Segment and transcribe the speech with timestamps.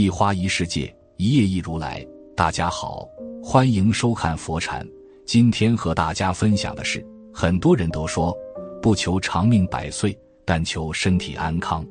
[0.00, 2.02] 一花一世界，一叶一如来。
[2.34, 3.06] 大家好，
[3.44, 4.82] 欢迎收看佛禅。
[5.26, 8.34] 今天和大家分享的是，很多人都说
[8.80, 11.86] 不求长命百岁，但求身体安康。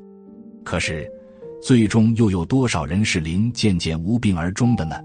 [0.64, 1.08] 可是，
[1.62, 4.96] 最终又有多少人是零渐渐无病而终的呢？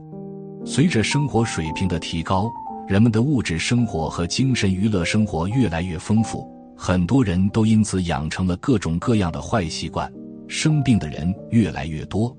[0.66, 2.52] 随着生活水平的提高，
[2.88, 10.12] 人们的物质生活和精神娱乐生活越来越丰富，很多人都因此养成了各种各样的坏习惯，
[10.48, 12.36] 生病的人越来越多。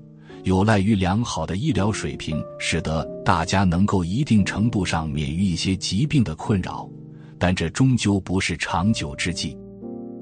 [0.47, 6.89] 有赖于良好的医疗水平，使得大家能够一定程度上免于一些疾病的困扰，
[7.37, 9.57] 但这终究不是长久之计。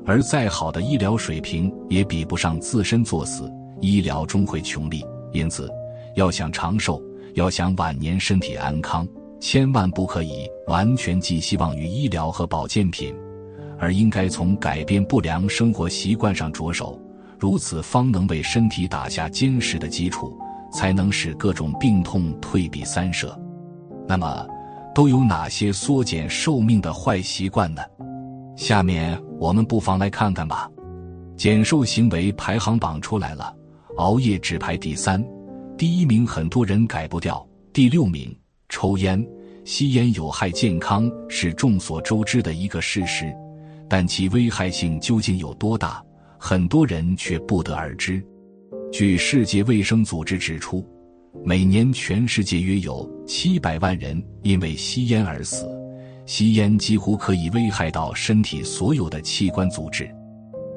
[0.04, 3.48] 而再好的医疗水平也比不上自身作死，
[3.82, 5.06] 医疗终会穷力。
[5.32, 5.70] 因此，
[6.16, 7.00] 要想长寿，
[7.36, 9.08] 要想晚年身体安康，
[9.40, 13.14] 千万不可以完全寄希望于医疗和保健品，
[13.78, 17.00] 而应该从改变不良生活习惯上着手。
[17.40, 20.38] 如此方能为身体打下坚实的基础，
[20.72, 23.38] 才能使各种病痛退避三舍。
[24.08, 24.48] 那么，
[24.94, 27.82] 都有哪些缩减寿命的坏习惯呢？
[28.56, 30.70] 下面我们不妨来看看吧。
[31.36, 33.54] 减寿行为排行榜出来了，
[33.98, 35.22] 熬夜只排第三，
[35.78, 37.46] 第一名很多人改不掉。
[37.74, 38.34] 第六名，
[38.70, 39.22] 抽烟，
[39.66, 43.36] 吸烟有害健康是众所周知的一个事实，
[43.90, 46.02] 但其危害性究竟有多大？
[46.48, 48.24] 很多人却不得而知。
[48.92, 50.88] 据世界卫生组织指出，
[51.44, 55.68] 每年全世界约有七百万人因为吸烟而死。
[56.28, 60.08] 吸烟几乎可以危害到身体所有的器官组织。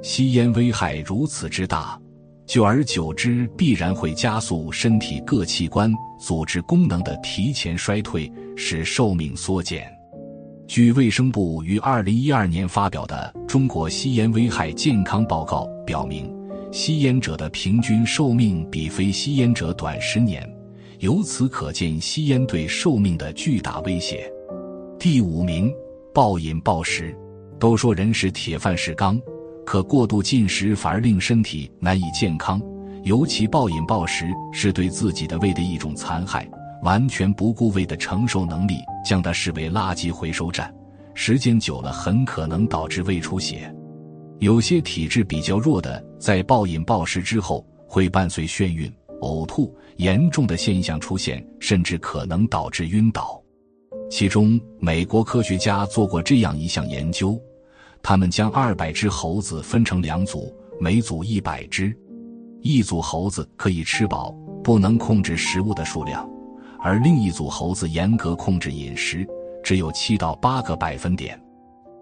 [0.00, 2.00] 吸烟危害如此之大，
[2.46, 9.86] 久而久之必然会加速身体各器官组织功能的提前衰退，使寿命缩减。
[10.68, 16.30] 据卫生部于二零一二年发表的《中国吸烟危害健康报告》表明，
[16.70, 20.46] 吸烟者的平均寿命比非吸烟者短十年，
[20.98, 24.30] 由此可见吸烟对寿命的巨大威胁。
[24.98, 25.72] 第五名，
[26.12, 27.16] 暴饮暴食。
[27.58, 29.18] 都说人是铁，饭是钢，
[29.64, 32.60] 可过度进食反而令身体难以健康，
[33.04, 36.46] 尤其暴饮暴食是对自己的胃的一种残害。
[36.82, 40.72] 完全不顾胃的承受能力，将它视为垃圾回收站，
[41.14, 43.74] 时间久了很可能导致胃出血。
[44.38, 53.42] 有些体质比较弱的，在暴饮暴食之后会伴随眩晕、呕吐，严重的现象出现，甚至可能导致晕倒。
[54.08, 57.36] 其中，美国科学家做过这样一项研究，
[58.00, 61.92] 他们将二百只猴子分成两组，每组一百只，
[62.62, 64.30] 一组猴子可以吃饱，
[64.62, 66.26] 不能控制食物的数量。
[66.80, 69.26] 而另一组猴子严格控制饮食，
[69.62, 71.40] 只有七到八个百分点。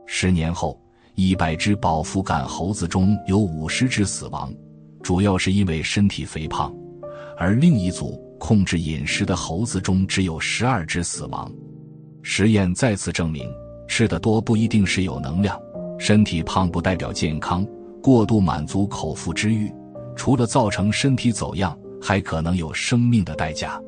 [0.06, 0.78] 十年后，
[1.14, 4.52] 一百只饱腹感猴子中有五十只死亡，
[5.02, 6.70] 主要是因为身体肥胖；
[7.38, 11.50] 而另一组控制饮食的猴子中只有十二只死亡。
[12.22, 13.50] 实验再次证明，
[13.88, 15.58] 吃的多不一定是有能量，
[15.98, 17.66] 身体胖不代表健康。
[18.02, 19.72] 过度满足口腹之欲，
[20.14, 23.80] 除了造成身体走样，还可能有生命的代价。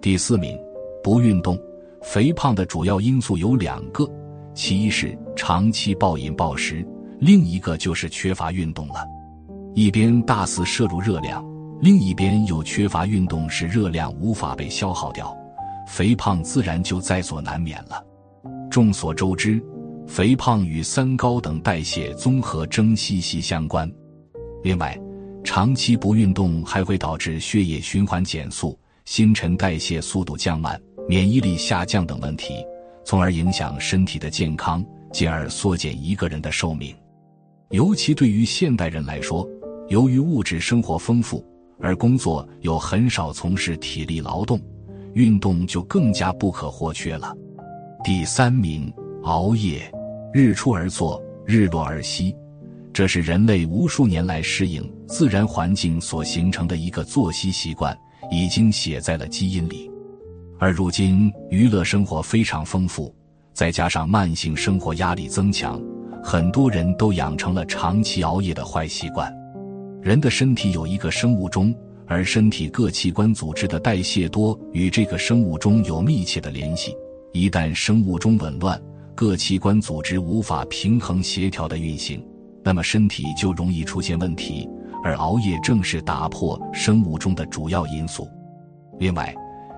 [0.00, 0.56] 第四名，
[1.02, 1.58] 不运动，
[2.02, 4.08] 肥胖的主要因素有两个，
[4.54, 6.86] 其一是长期暴饮暴食，
[7.18, 9.04] 另一个就是缺乏运动了。
[9.74, 11.44] 一边大肆摄入热量，
[11.80, 15.36] 另一边又缺乏运动，使热量无法被消耗掉，
[15.88, 18.00] 肥胖自然就在所难免了。
[18.70, 19.60] 众所周知，
[20.06, 23.90] 肥胖与三高等代谢综合征息息相关。
[24.62, 24.96] 另外，
[25.42, 28.78] 长期不运动还会导致血液循环减速。
[29.10, 32.62] 新陈代谢速度降慢、免疫力下降等问题，
[33.06, 36.94] 从而影响身体的健康，进而缩减一个人的寿命。
[37.70, 39.48] 尤其对于现代人来说，
[39.88, 41.42] 由于物质生活丰富，
[41.80, 44.60] 而工作又很少从事体力劳动，
[45.14, 47.34] 运动就更加不可或缺了。
[48.04, 48.92] 第三名，
[49.22, 49.90] 熬夜，
[50.34, 52.36] 日出而作，日落而息，
[52.92, 57.98] 这是人类无数年来适应自然环境所形成的一个作息习惯。
[58.30, 59.90] 已经写在了基因里，
[60.58, 63.14] 而如今娱乐生活非常丰富，
[63.52, 65.80] 再加上慢性生活压力增强，
[66.22, 69.32] 很多人都养成了长期熬夜的坏习惯。
[70.02, 71.74] 人的身体有一个生物钟，
[72.06, 76.94] 而身体各器官组织的代谢多与这个生物钟有密切的联系。
[77.32, 78.80] 一旦生物钟紊乱，
[79.14, 82.24] 各器官组织无法平衡协调的运行，
[82.62, 84.68] 那么身体就容易出现问题。
[85.02, 88.28] 而熬夜正是打破生物钟的主要因素。
[88.98, 89.34] 另外，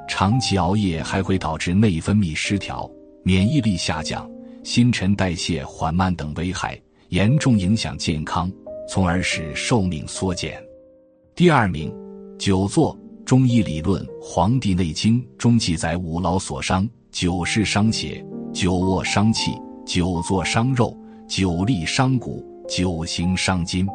[0.09, 2.91] 长期熬夜还会导致内分泌失调、
[3.23, 4.29] 免疫力下降、
[4.65, 6.81] 新陈代谢缓慢等危害，
[7.11, 8.51] 严重影响健康，
[8.89, 10.61] 从而使寿命缩减。
[11.35, 11.95] 第二名，
[12.39, 19.53] 久坐、中医理论《黄帝内经》中记载：五劳所伤，久视伤血，久卧伤气，
[19.87, 20.97] 久坐伤肉，
[21.29, 23.87] 久立伤骨，久行伤筋。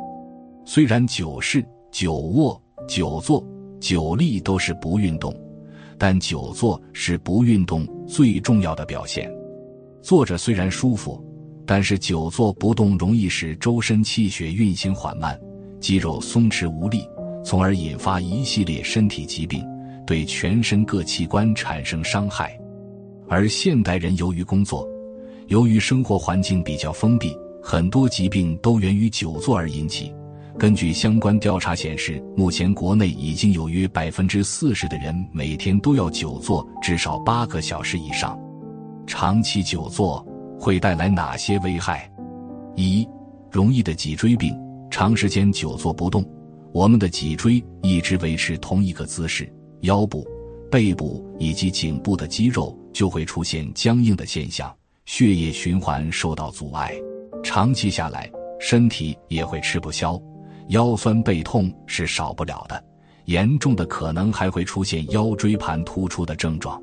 [0.67, 3.45] 虽然久视、久卧、久坐、
[3.79, 5.31] 久立都是不运动，
[5.95, 9.31] 但久坐是不运动最重要的表现。
[10.01, 11.23] 坐着虽然舒服，
[11.67, 15.39] 但是久坐不动容易使周身气血运行缓慢，
[15.79, 17.07] 肌肉松弛无力。
[17.43, 19.63] 从而引发一系列身体疾病，
[20.03, 22.59] 对全身各器官产生伤害。
[23.29, 24.87] 而现代人由于工作，
[25.45, 30.11] 由于生活环境比较封闭，很多疾病都源于久坐而引起。
[30.57, 38.39] 根据相关调查显示，目前国内已经有约百分之四十的人每天都要久坐至少八个小时以上。
[39.05, 40.25] 长期久坐
[40.57, 42.09] 会带来哪些危害？
[42.75, 43.05] 一、
[43.51, 44.57] 容易的脊椎病，
[44.89, 46.25] 长时间久坐不动。
[46.73, 50.25] 我们的脊椎一直维持同一个姿势，腰部、
[50.71, 54.73] 背部以及颈部的肌肉就会出现僵硬的现象，
[55.05, 56.93] 血液循环受到阻碍，
[57.43, 58.29] 长期下来，
[58.59, 60.19] 身体也会吃不消，
[60.69, 62.83] 腰酸背痛是少不了的，
[63.25, 66.81] 严重的可能还会出现腰椎盘突出的症状。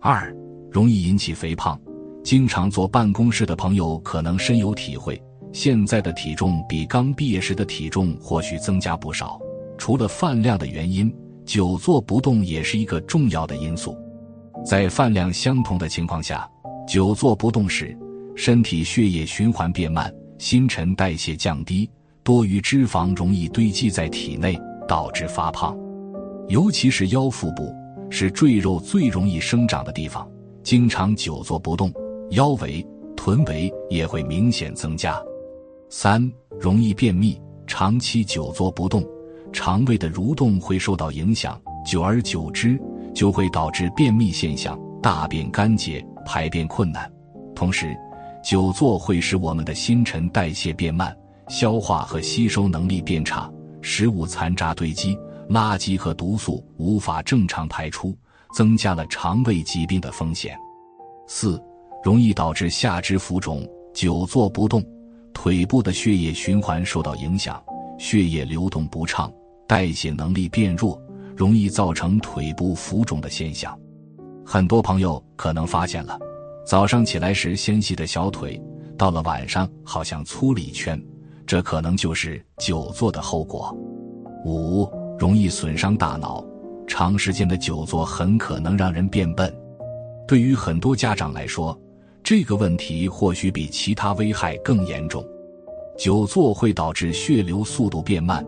[0.00, 0.34] 二，
[0.70, 1.80] 容易引起肥胖，
[2.22, 5.20] 经常坐办公室的朋友可能深有体会。
[5.52, 9.40] 现在的体重比刚毕业时的体重或许增加不少，
[9.78, 11.10] 除了饭量的原因，
[11.46, 13.96] 久坐不动也是一个重要的因素。
[14.64, 16.46] 在饭量相同的情况下，
[16.86, 17.96] 久坐不动时，
[18.34, 21.88] 身体血液循环变慢，新陈代谢降低，
[22.26, 25.78] 多余脂肪容易堆积在体内，导致发胖。
[26.48, 27.72] 尤其是腰腹部
[28.10, 30.28] 是赘肉最容易生长的地方，
[30.64, 31.88] 经常久坐不动，
[32.30, 32.84] 腰围、
[33.16, 35.22] 臀围也会明显增加。
[35.88, 36.28] 三
[36.58, 39.06] 容易便秘，长期久坐不动，
[39.52, 41.56] 肠胃的蠕动会受到影响，
[41.86, 42.76] 久而久之
[43.14, 47.08] 就会导致便秘现象，大便干结，排便困难。
[47.54, 47.96] 同时，
[48.42, 51.16] 久坐会使我们的新陈代谢变慢，
[51.48, 53.50] 消化和吸收能力变差，
[53.80, 55.16] 食物残渣堆积，
[55.48, 58.16] 垃圾和毒素无法正常排出，
[58.54, 60.56] 增加了肠胃疾病的风险。
[61.28, 61.62] 四
[62.04, 64.84] 容易导致下肢浮肿，久坐不动。
[65.32, 67.62] 腿部的血液循环受到影响，
[67.98, 69.30] 血液流动不畅，
[69.68, 71.00] 代谢能力变弱，
[71.36, 73.78] 容易造成腿部浮肿的现象。
[74.44, 76.18] 很多朋友可能发现了，
[76.66, 78.60] 早上起来时纤细的小腿，
[78.96, 81.00] 到了晚上好像粗了一圈，
[81.46, 83.72] 这可能就是久坐的后果。
[84.44, 84.88] 五，
[85.18, 86.44] 容易损伤大脑，
[86.86, 89.52] 长时间的久坐很可能让人变笨。
[90.26, 91.78] 对于很多家长来说，
[92.22, 95.24] 这个问题或许比其他危害更严重。
[95.96, 98.44] 久坐会导致血流速度变慢，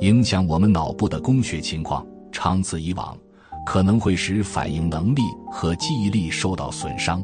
[0.00, 2.04] 影响我们脑部的供血情况。
[2.32, 3.16] 长此以往，
[3.64, 7.22] 可能会使反应能力和记忆力受到损伤。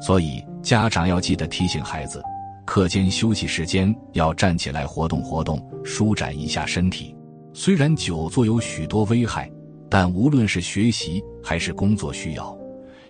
[0.00, 2.22] 所以，家长要记得提醒孩子，
[2.66, 7.16] 课间休息时间要站起来活动活动，舒展一下身体。
[7.54, 9.50] 虽然久坐有许多危害，
[9.88, 12.54] 但无论是学习还是工作需要，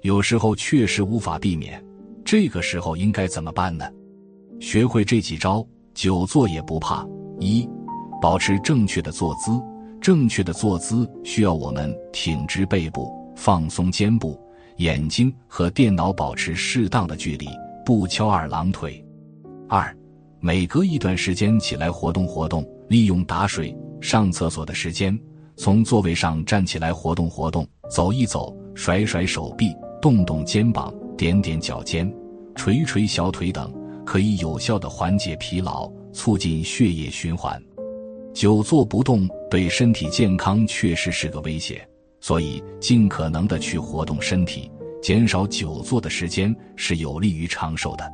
[0.03, 1.83] 有时候确实无法避免。
[2.25, 3.85] 这个时候应该怎么办呢？
[4.61, 7.05] 学会这几招，久坐也不怕。
[7.41, 7.69] 一，
[8.21, 9.51] 保持正确的坐姿。
[10.01, 14.39] 正确的坐姿需要我们挺直背部，放松肩部，
[14.77, 17.49] 眼睛和电脑保持适当的距离，
[17.85, 19.05] 不翘二郎腿。
[19.69, 19.97] 二，
[20.39, 25.19] 每隔一段时间起来活动活动，利用打水、上厕所的时间，
[25.57, 30.93] 从座位上站起来活动活动，走一走，甩甩手臂，动动肩膀。
[31.17, 32.07] 点点脚尖，
[32.55, 33.73] 捶捶小腿等，
[34.05, 37.59] 可以有效的缓解疲劳，促进血液循环。
[38.35, 41.89] 久坐不动对身体健康确实是个威胁，
[42.21, 44.71] 所以尽可能的去活动身体，
[45.03, 48.07] 减少久坐的时间是有利于长寿的。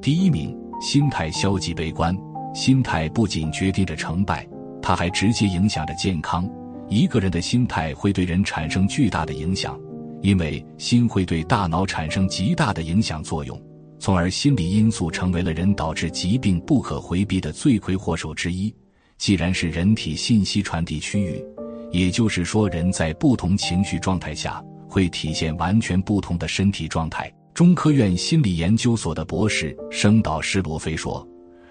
[0.00, 2.16] 第一名，心态消极悲观。
[2.54, 4.46] 心态不仅决定着成败，
[4.82, 6.48] 它还直接影响着健康。
[6.88, 9.78] 一个人的心态会对人产生巨大的影响。
[10.22, 13.58] 因为心会对大脑产生极大的影响作用，
[13.98, 18.74] 从而心理因素成为了人导致疾病不可回避的罪魁祸首之一。
[19.16, 21.42] 既然是人体信息传递区域，
[21.90, 27.32] 也就是说，人在不同情绪状态下会体现完全不同的身体状态。
[27.52, 31.26] 中科院心理研究所的博士生导师罗飞说：“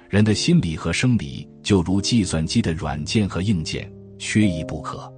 [0.10, 5.12] 人的心理和生理就如计算机的软件和硬件，缺一不可。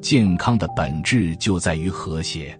[0.00, 2.58] 健康的本质就在于和谐。”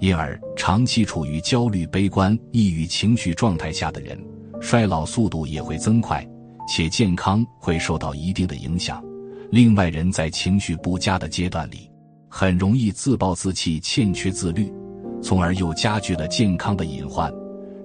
[0.00, 4.16] 因而，长期处于焦虑、悲观、抑郁情绪状态下的人，
[4.60, 6.24] 衰老速度也会增快，
[6.68, 9.04] 且健康会受到一定的影响。
[9.50, 11.90] 另外，人在情绪不佳的阶段里，
[12.28, 14.72] 很容易自暴自弃、欠缺自律，
[15.22, 17.32] 从而又加剧了健康的隐患。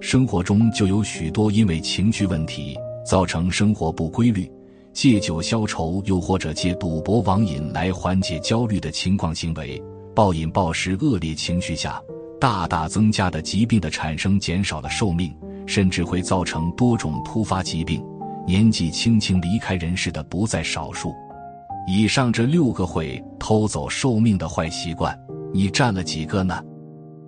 [0.00, 2.76] 生活中就有许多因为情绪问题
[3.06, 4.50] 造成生活不规律、
[4.92, 9.82] 借酒消愁，又或者借赌博、网瘾来缓解焦虑的情况行为。
[10.14, 12.00] 暴饮暴食、恶劣情绪下，
[12.40, 15.34] 大大增加的疾病的产生，减少了寿命，
[15.66, 18.04] 甚至会造成多种突发疾病。
[18.46, 21.12] 年纪轻轻离开人世的不在少数。
[21.88, 25.18] 以上这六个会偷走寿命的坏习惯，
[25.52, 26.62] 你占了几个呢？